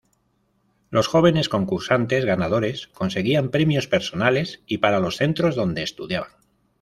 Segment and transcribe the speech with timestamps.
[0.89, 6.31] Los jóvenes concursantes ganadores conseguían premios personales y para los centros donde estudiaban.